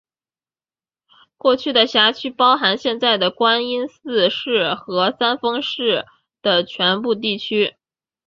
[1.37, 6.07] 过去的辖区包含现在的观音寺市和三丰市
[6.41, 7.75] 的全部地区。